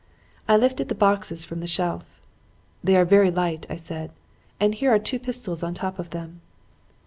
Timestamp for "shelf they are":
1.67-3.05